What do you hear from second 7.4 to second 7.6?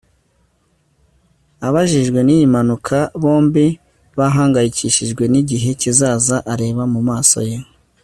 ye